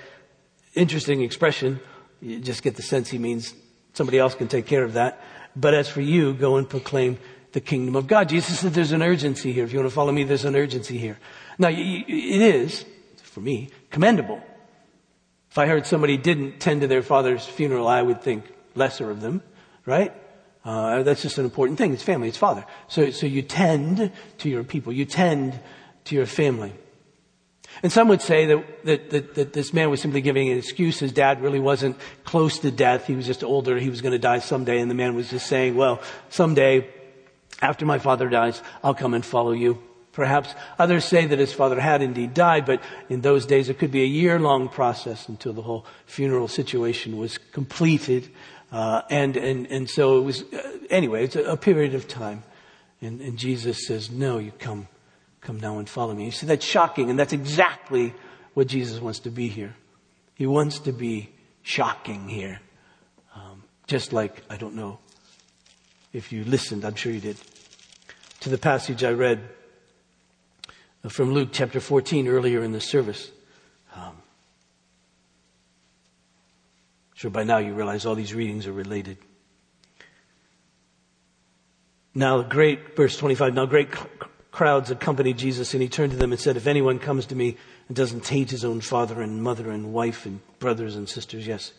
[0.75, 1.79] Interesting expression.
[2.21, 3.55] You just get the sense he means
[3.93, 5.19] somebody else can take care of that.
[5.55, 7.17] But as for you, go and proclaim
[7.53, 8.29] the kingdom of God.
[8.29, 9.63] Jesus said there's an urgency here.
[9.63, 11.17] If you want to follow me, there's an urgency here.
[11.57, 12.85] Now, it is,
[13.23, 14.41] for me, commendable.
[15.49, 19.21] If I heard somebody didn't tend to their father's funeral, I would think lesser of
[19.21, 19.41] them,
[19.85, 20.13] right?
[20.63, 21.93] Uh, that's just an important thing.
[21.93, 22.65] It's family, it's father.
[22.89, 24.91] So, so you tend to your people.
[24.91, 25.59] You tend
[26.05, 26.73] to your family.
[27.83, 30.99] And some would say that, that, that, that, this man was simply giving an excuse.
[30.99, 33.05] His dad really wasn't close to death.
[33.07, 33.77] He was just older.
[33.77, 34.79] He was going to die someday.
[34.79, 36.87] And the man was just saying, well, someday,
[37.61, 39.81] after my father dies, I'll come and follow you.
[40.11, 43.91] Perhaps others say that his father had indeed died, but in those days it could
[43.91, 48.29] be a year long process until the whole funeral situation was completed.
[48.71, 52.43] Uh, and, and, and so it was, uh, anyway, it's a, a, period of time.
[52.99, 54.87] And, and Jesus says, no, you come,
[55.39, 56.25] come now and follow me.
[56.25, 58.13] You see, that's shocking, and that's exactly
[58.55, 59.75] what Jesus wants to be here.
[60.33, 61.29] He wants to be
[61.61, 62.59] shocking here.
[63.35, 64.97] Um, just like, I don't know
[66.17, 67.37] if you listened, I'm sure you did,
[68.39, 69.39] to the passage I read
[71.03, 73.29] uh, from Luke chapter 14 earlier in the service.
[73.95, 74.17] Um,
[77.13, 79.19] sure, by now you realize all these readings are related.
[82.15, 83.89] Now, great, verse 25, now great
[84.49, 87.57] crowds accompanied Jesus and he turned to them and said, if anyone comes to me
[87.87, 91.73] and doesn't hate his own father and mother and wife and brothers and sisters, yes,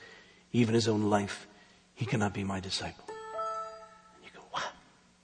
[0.53, 1.49] even his own life,
[1.93, 3.08] he cannot be my disciple.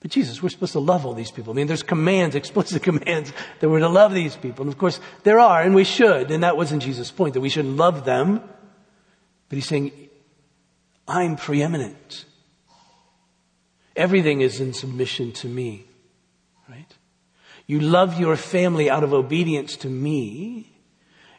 [0.05, 1.55] But Jesus, we're supposed to love all these people.
[1.55, 4.65] I mean, there's commands, explicit commands that we're to love these people.
[4.65, 7.49] And of course, there are, and we should, and that wasn't Jesus' point, that we
[7.49, 8.43] shouldn't love them.
[9.49, 9.93] But he's saying,
[11.09, 12.27] I'm preeminent.
[13.97, 15.87] Everything is in submission to me.
[16.69, 16.93] Right?
[17.67, 20.71] You love your family out of obedience to me.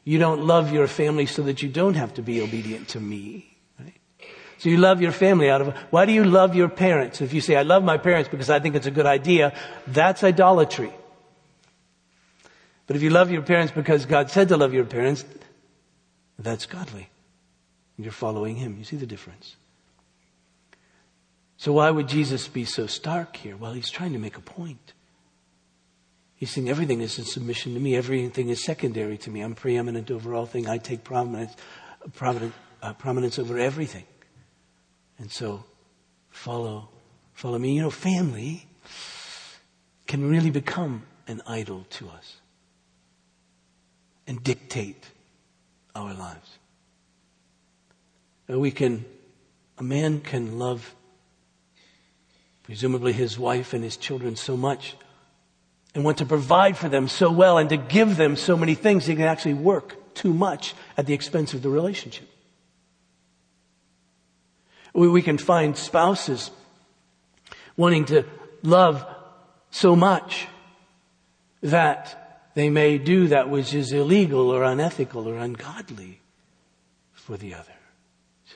[0.04, 3.55] You don't love your family so that you don't have to be obedient to me.
[4.58, 7.22] So you love your family out of, why do you love your parents?
[7.22, 9.54] If you say, I love my parents because I think it's a good idea,
[9.86, 10.94] that's idolatry.
[12.88, 15.26] But if you love your parents because God said to love your parents,
[16.38, 17.10] that's godly.
[17.98, 18.78] You're following him.
[18.78, 19.56] You see the difference.
[21.58, 23.56] So why would Jesus be so stark here?
[23.56, 24.94] Well, he's trying to make a point.
[26.36, 27.96] He's saying everything is in submission to me.
[27.96, 29.42] Everything is secondary to me.
[29.42, 30.68] I'm preeminent over all things.
[30.68, 31.56] I take prominence,
[32.14, 34.04] prominence, uh, prominence over everything.
[35.18, 35.64] And so
[36.30, 36.90] follow,
[37.34, 37.76] follow me.
[37.76, 38.68] You know, family
[40.08, 42.38] can really become an idol to us
[44.28, 45.10] and dictate
[45.96, 46.58] our lives.
[48.48, 49.06] We can,
[49.78, 50.94] a man can love
[52.64, 54.96] presumably his wife and his children so much
[55.94, 59.06] and want to provide for them so well and to give them so many things,
[59.06, 62.28] he can actually work too much at the expense of the relationship.
[64.96, 66.52] We, can find spouses
[67.76, 68.24] wanting to
[68.64, 69.06] love
[69.70, 70.48] so much
[71.62, 76.22] that they may do that which is illegal or unethical or ungodly
[77.12, 77.74] for the other.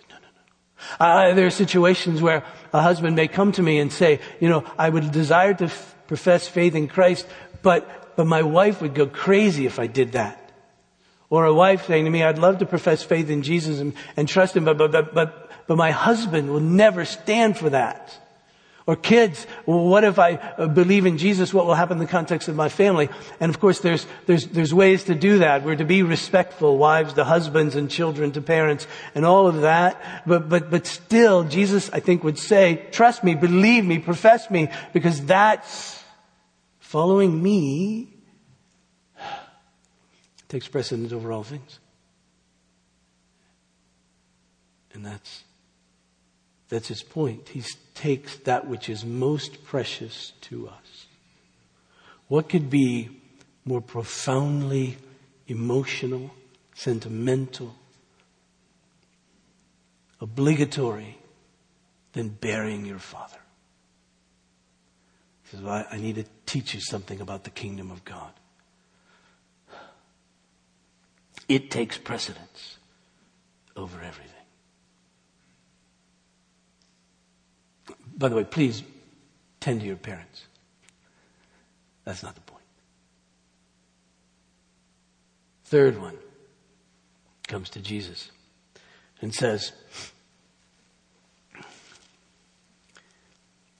[0.09, 4.21] No, no, Uh, there are situations where a husband may come to me and say,
[4.39, 7.27] you know, I would desire to f- profess faith in Christ,
[7.61, 10.38] but, but my wife would go crazy if I did that.
[11.29, 14.27] Or a wife saying to me, I'd love to profess faith in Jesus and, and
[14.27, 18.17] trust Him, but, but, but, but, my husband will never stand for that.
[18.87, 21.53] Or kids, well, what if I uh, believe in Jesus?
[21.53, 23.07] What will happen in the context of my family?
[23.39, 25.63] And of course, there's, there's, there's ways to do that.
[25.63, 30.23] We're to be respectful, wives to husbands and children to parents and all of that.
[30.25, 34.69] But, but, but still, Jesus, I think, would say, trust me, believe me, profess me,
[34.91, 36.03] because that's
[36.79, 38.08] following me
[40.49, 41.79] takes precedence over all things.
[44.91, 45.43] And that's,
[46.67, 47.49] that's his point.
[47.49, 51.05] He takes that which is most precious to us.
[52.27, 53.09] What could be
[53.63, 54.97] more profoundly
[55.47, 56.31] emotional,
[56.73, 57.75] sentimental,
[60.19, 61.17] obligatory
[62.13, 63.37] than burying your father?
[65.43, 68.31] He says, well, I need to teach you something about the kingdom of God.
[71.49, 72.77] It takes precedence
[73.75, 74.35] over everything.
[78.15, 78.83] By the way, please
[79.59, 80.45] tend to your parents.
[82.05, 82.63] That's not the point.
[85.65, 86.17] Third one
[87.47, 88.29] comes to Jesus
[89.21, 89.71] and says,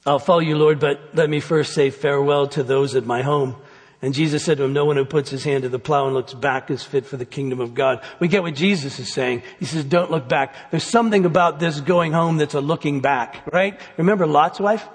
[0.05, 3.55] I'll follow you, Lord, but let me first say farewell to those at my home.
[4.01, 6.15] And Jesus said to him, no one who puts his hand to the plow and
[6.15, 8.01] looks back is fit for the kingdom of God.
[8.19, 9.43] We get what Jesus is saying.
[9.59, 10.55] He says, don't look back.
[10.71, 13.79] There's something about this going home that's a looking back, right?
[13.97, 14.88] Remember Lot's wife?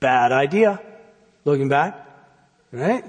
[0.00, 0.80] Bad idea.
[1.44, 2.06] Looking back,
[2.72, 3.04] right?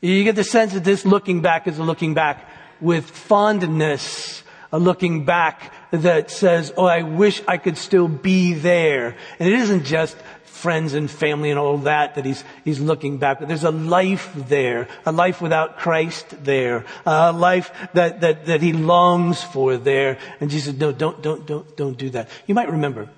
[0.00, 2.48] You get the sense that this looking back is a looking back
[2.80, 9.16] with fondness, a looking back that says, oh, I wish I could still be there.
[9.38, 13.38] And it isn't just friends and family and all that that he's, he's looking back.
[13.38, 18.62] But there's a life there, a life without Christ there, a life that, that, that
[18.62, 20.18] he longs for there.
[20.40, 22.28] And Jesus said, no, don't, don't, don't, don't do that.
[22.46, 23.08] You might remember,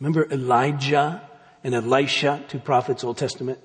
[0.00, 1.22] remember Elijah
[1.62, 3.60] and Elisha, two prophets, Old Testament?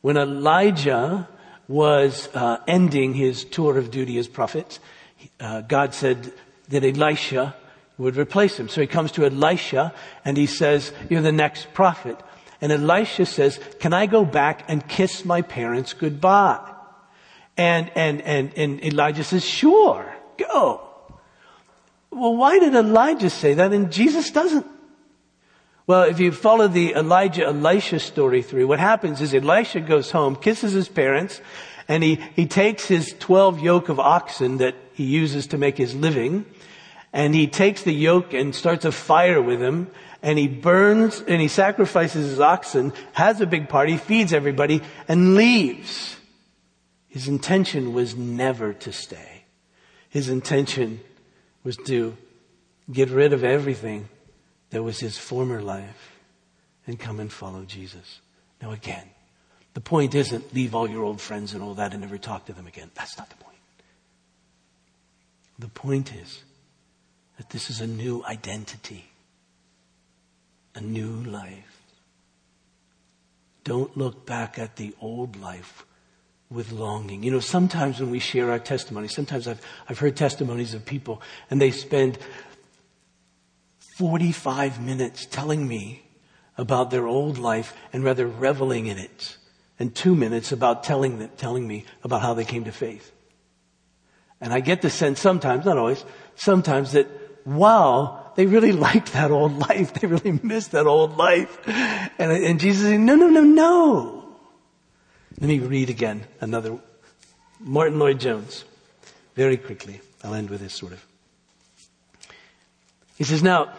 [0.00, 1.28] When Elijah
[1.68, 4.78] was uh, ending his tour of duty as prophet,
[5.40, 6.32] uh, God said
[6.72, 7.54] that Elisha
[7.98, 8.68] would replace him.
[8.68, 12.18] So he comes to Elisha and he says, you're the next prophet.
[12.60, 16.68] And Elisha says, can I go back and kiss my parents goodbye?
[17.56, 20.80] And, and, and, and Elijah says, sure, go.
[22.10, 24.66] Well, why did Elijah say that and Jesus doesn't?
[25.86, 30.36] Well, if you follow the Elijah Elisha story through, what happens is Elisha goes home,
[30.36, 31.40] kisses his parents,
[31.88, 35.94] and he, he takes his 12 yoke of oxen that he uses to make his
[35.94, 36.46] living,
[37.12, 39.88] and he takes the yoke and starts a fire with him
[40.22, 45.34] and he burns and he sacrifices his oxen, has a big party, feeds everybody and
[45.34, 46.16] leaves.
[47.08, 49.44] His intention was never to stay.
[50.08, 51.00] His intention
[51.64, 52.16] was to
[52.90, 54.08] get rid of everything
[54.70, 56.12] that was his former life
[56.86, 58.20] and come and follow Jesus.
[58.60, 59.04] Now again,
[59.74, 62.52] the point isn't leave all your old friends and all that and never talk to
[62.52, 62.90] them again.
[62.94, 63.58] That's not the point.
[65.58, 66.42] The point is,
[67.42, 69.04] that this is a new identity,
[70.76, 71.82] a new life.
[73.64, 75.84] Don't look back at the old life
[76.50, 77.24] with longing.
[77.24, 81.20] You know, sometimes when we share our testimony, sometimes I've, I've heard testimonies of people
[81.50, 82.16] and they spend
[83.98, 86.04] 45 minutes telling me
[86.56, 89.36] about their old life and rather reveling in it
[89.80, 93.10] and two minutes about telling, them, telling me about how they came to faith.
[94.40, 96.04] And I get the sense sometimes, not always,
[96.36, 97.08] sometimes that
[97.44, 99.94] wow, they really liked that old life.
[99.94, 101.58] They really missed that old life.
[101.66, 104.36] And, and Jesus said, no, no, no, no.
[105.40, 106.78] Let me read again another
[107.60, 108.64] Martyn Lloyd-Jones.
[109.34, 110.00] Very quickly.
[110.22, 111.04] I'll end with this sort of.
[113.16, 113.72] He says, now,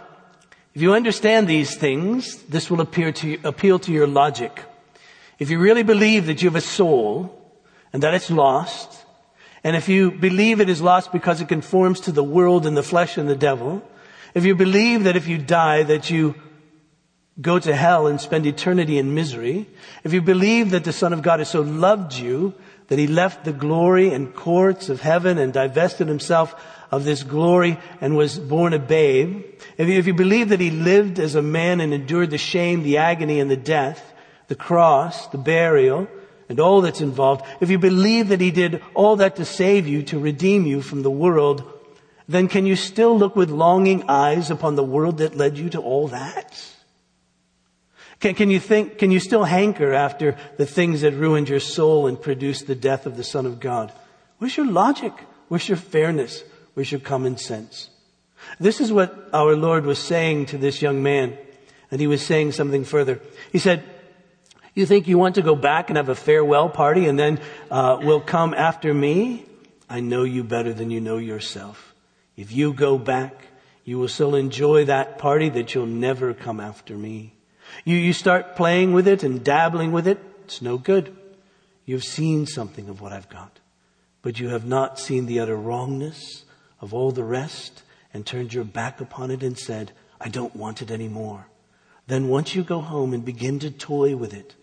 [0.73, 4.63] if you understand these things, this will appear to, appeal to your logic.
[5.37, 7.39] If you really believe that you have a soul
[7.91, 9.02] and that it's lost,
[9.63, 12.83] and if you believe it is lost because it conforms to the world and the
[12.83, 13.81] flesh and the devil,
[14.33, 16.35] if you believe that if you die that you
[17.39, 19.67] go to hell and spend eternity in misery,
[20.03, 22.53] if you believe that the Son of God has so loved you
[22.87, 26.53] that he left the glory and courts of heaven and divested himself
[26.91, 29.43] of this glory and was born a babe,
[29.77, 32.83] if you, if you believe that he lived as a man and endured the shame,
[32.83, 34.13] the agony, and the death,
[34.47, 36.07] the cross, the burial,
[36.49, 40.03] and all that's involved, if you believe that He did all that to save you,
[40.03, 41.63] to redeem you from the world,
[42.27, 45.79] then can you still look with longing eyes upon the world that led you to
[45.79, 46.65] all that?
[48.19, 52.07] Can, can you think, can you still hanker after the things that ruined your soul
[52.07, 53.91] and produced the death of the Son of God?
[54.37, 55.11] Where's your logic?
[55.49, 56.43] Where's your fairness?
[56.73, 57.89] Where's your common sense?
[58.59, 61.37] This is what our Lord was saying to this young man.
[61.91, 63.19] And he was saying something further.
[63.51, 63.83] He said,
[64.73, 67.99] you think you want to go back and have a farewell party and then uh,
[68.01, 69.45] will come after me?
[69.89, 71.93] I know you better than you know yourself.
[72.35, 73.47] If you go back,
[73.83, 77.33] you will still enjoy that party that you'll never come after me.
[77.85, 80.19] You, you start playing with it and dabbling with it.
[80.45, 81.15] It's no good.
[81.85, 83.59] You've seen something of what I've got,
[84.21, 86.45] but you have not seen the utter wrongness
[86.79, 87.83] of all the rest
[88.13, 91.47] and turned your back upon it and said, I don't want it anymore.
[92.07, 94.55] Then once you go home and begin to toy with it,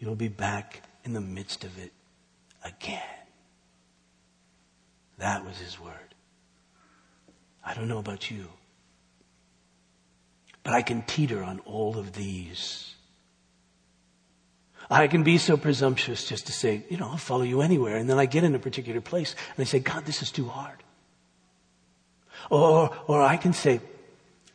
[0.00, 1.92] you'll be back in the midst of it
[2.64, 3.02] again.
[5.18, 5.94] That was his word.
[7.64, 8.48] I don't know about you,
[10.64, 12.94] but I can teeter on all of these.
[14.90, 17.96] I can be so presumptuous just to say, you know, I'll follow you anywhere.
[17.96, 20.48] And then I get in a particular place and I say, God, this is too
[20.48, 20.82] hard.
[22.50, 23.80] Or, or I can say,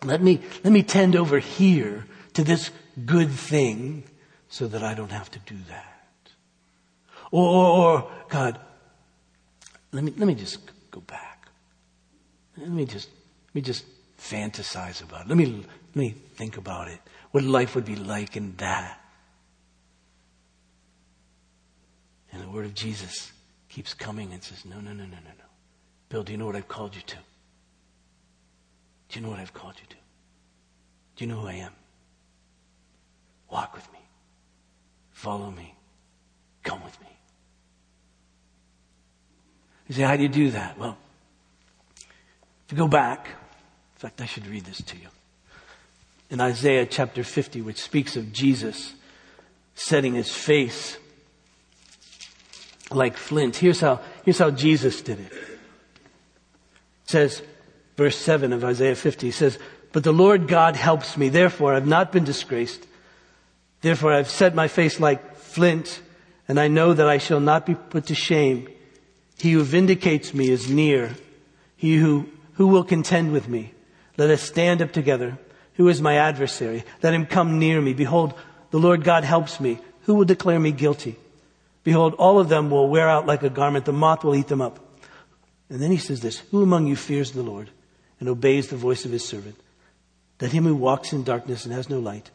[0.03, 2.71] let me, let me tend over here to this
[3.05, 4.03] good thing
[4.49, 5.95] so that I don't have to do that.
[7.31, 8.59] Or, or, or, God,
[9.91, 10.59] let me, let me just
[10.91, 11.47] go back.
[12.57, 13.09] Let me just,
[13.47, 13.85] let me just
[14.19, 15.29] fantasize about it.
[15.29, 16.99] Let me, let me think about it.
[17.31, 18.99] What life would be like in that.
[22.31, 23.31] And the word of Jesus
[23.69, 25.45] keeps coming and says, No, no, no, no, no, no.
[26.09, 27.15] Bill, do you know what I've called you to?
[29.09, 29.95] Do you know what I've called you to?
[31.15, 31.71] Do you know who I am?
[33.49, 33.99] Walk with me.
[35.25, 35.73] Follow me.
[36.61, 37.07] Come with me.
[39.87, 40.77] You say, how do you do that?
[40.77, 40.99] Well,
[42.69, 45.07] you go back, in fact, I should read this to you.
[46.29, 48.93] In Isaiah chapter 50, which speaks of Jesus
[49.73, 50.95] setting his face
[52.91, 53.55] like flint.
[53.55, 55.31] Here's how, here's how Jesus did it.
[55.31, 55.59] It
[57.05, 57.41] says,
[57.97, 59.57] verse 7 of Isaiah 50 he says,
[59.91, 62.85] But the Lord God helps me, therefore I've not been disgraced.
[63.85, 66.01] Therefore I've set my face like flint,
[66.47, 68.67] and I know that I shall not be put to shame.
[69.37, 71.11] He who vindicates me is near.
[71.77, 73.75] He who, who will contend with me.
[74.17, 75.37] Let us stand up together.
[75.75, 76.83] Who is my adversary?
[77.03, 77.93] Let him come near me.
[77.93, 78.33] Behold,
[78.71, 79.77] the Lord God helps me.
[80.05, 81.19] Who will declare me guilty?
[81.83, 83.85] Behold, all of them will wear out like a garment.
[83.85, 84.79] The moth will eat them up.
[85.69, 87.69] And then he says this, Who among you fears the Lord
[88.19, 89.59] and obeys the voice of his servant?
[90.41, 92.31] Let him who walks in darkness and has no light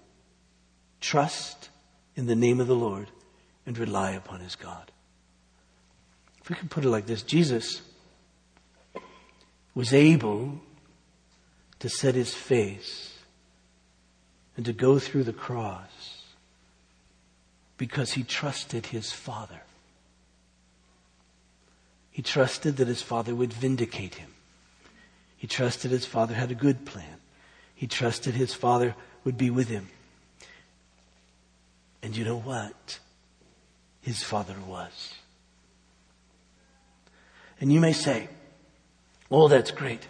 [1.01, 1.71] trust
[2.15, 3.09] in the name of the Lord
[3.67, 4.91] and rely upon his God.
[6.43, 7.83] If we can put it like this, Jesus
[9.75, 10.61] was able
[11.79, 13.19] to set his face
[14.57, 16.25] and to go through the cross
[17.77, 19.63] because he trusted his Father.
[22.11, 24.35] He trusted that his Father would vindicate him.
[25.37, 27.21] He trusted his Father had a good plan.
[27.75, 28.95] He trusted his Father
[29.25, 29.89] would be with him.
[32.11, 32.99] And you know what?
[34.01, 35.15] His Father was.
[37.61, 38.29] And you may say,
[39.31, 40.09] oh, that's great.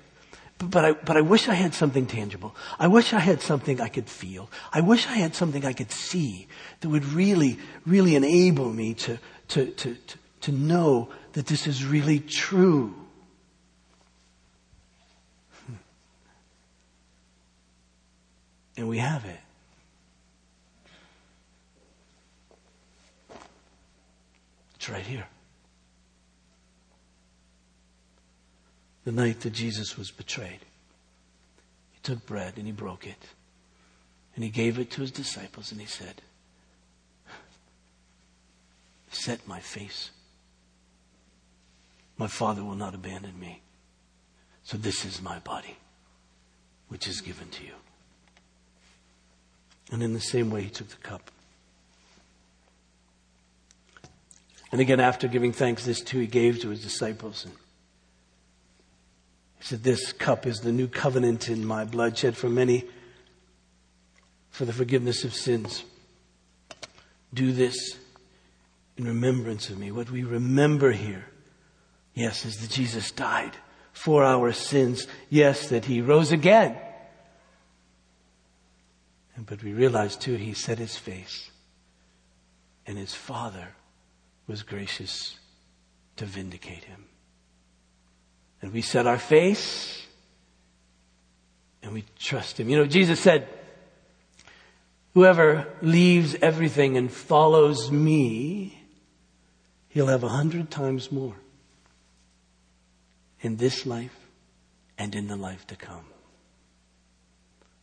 [0.56, 2.56] But I, but I wish I had something tangible.
[2.78, 4.48] I wish I had something I could feel.
[4.72, 6.48] I wish I had something I could see
[6.80, 11.84] that would really, really enable me to, to, to, to, to know that this is
[11.84, 12.94] really true.
[15.66, 15.74] Hmm.
[18.78, 19.40] And we have it.
[24.80, 25.26] It's right here.
[29.04, 30.60] the night that Jesus was betrayed.
[31.90, 33.26] He took bread and he broke it.
[34.34, 36.22] And he gave it to his disciples and he said,
[39.10, 40.10] Set my face.
[42.16, 43.62] My Father will not abandon me.
[44.62, 45.76] So this is my body,
[46.88, 47.74] which is given to you.
[49.90, 51.32] And in the same way, he took the cup.
[54.72, 57.44] And again, after giving thanks, this too he gave to his disciples.
[57.44, 57.54] And
[59.58, 62.84] he said, This cup is the new covenant in my blood shed for many
[64.50, 65.84] for the forgiveness of sins.
[67.32, 67.96] Do this
[68.96, 69.90] in remembrance of me.
[69.90, 71.26] What we remember here,
[72.14, 73.56] yes, is that Jesus died
[73.92, 75.06] for our sins.
[75.28, 76.76] Yes, that he rose again.
[79.46, 81.50] But we realize too, he set his face,
[82.86, 83.68] and his Father
[84.50, 85.38] was gracious
[86.16, 87.04] to vindicate him.
[88.60, 90.06] And we set our face
[91.82, 92.68] and we trust Him.
[92.68, 93.48] You know, Jesus said,
[95.14, 98.80] Whoever leaves everything and follows me,
[99.88, 101.34] he'll have a hundred times more
[103.40, 104.16] in this life
[104.98, 106.04] and in the life to come.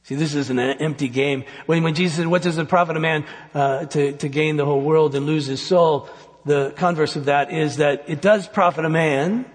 [0.04, 1.44] See, this is an empty game.
[1.66, 4.64] When, when Jesus said, what does it profit a man uh, to, to gain the
[4.64, 6.08] whole world and lose his soul?
[6.48, 9.46] The converse of that is that it does profit a man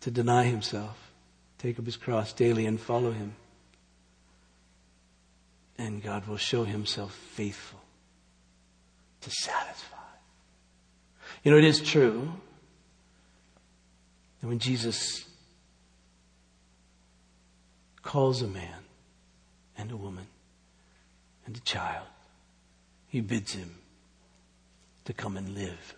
[0.00, 1.12] to deny himself,
[1.58, 3.34] take up his cross daily and follow him.
[5.76, 7.78] And God will show himself faithful
[9.20, 9.96] to satisfy.
[11.44, 12.32] You know, it is true
[14.40, 15.26] that when Jesus
[18.02, 18.82] calls a man
[19.76, 20.26] and a woman
[21.44, 22.06] and a child,
[23.06, 23.79] he bids him
[25.10, 25.96] to come and live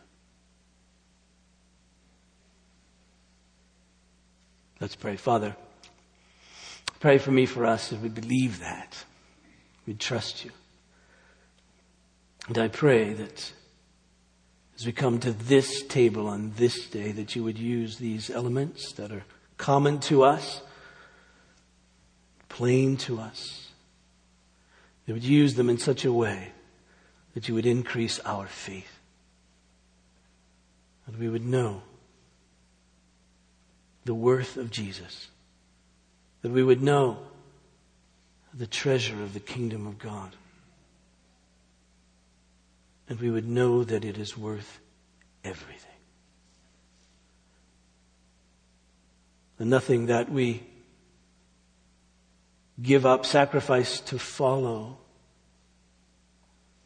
[4.83, 5.15] Let's pray.
[5.15, 5.55] Father,
[6.99, 9.05] pray for me, for us, as we believe that.
[9.87, 10.51] We trust you.
[12.49, 13.53] And I pray that
[14.77, 18.91] as we come to this table on this day, that you would use these elements
[18.95, 19.23] that are
[19.57, 20.63] common to us,
[22.49, 23.69] plain to us.
[25.07, 26.51] That would use them in such a way
[27.35, 28.92] that you would increase our faith.
[31.07, 31.83] That we would know
[34.05, 35.29] the worth of Jesus.
[36.43, 37.19] That we would know
[38.55, 40.37] the treasure of the kingdom of God.
[43.09, 44.81] and we would know that it is worth
[45.45, 45.91] everything.
[49.59, 50.63] And nothing that we
[52.81, 54.99] give up, sacrifice to follow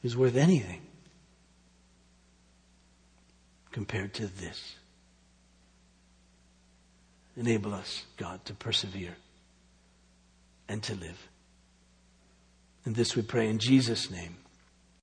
[0.03, 0.83] is worth anything
[3.77, 4.75] compared to this.
[7.37, 9.15] Enable us, God, to persevere
[10.67, 11.29] and to live.
[12.87, 14.39] And this we pray in Jesus' name.